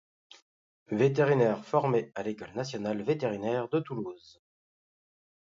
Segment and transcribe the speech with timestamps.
[0.89, 4.41] Vétérinaire formé à l'École nationale vétérinaire de Toulouse.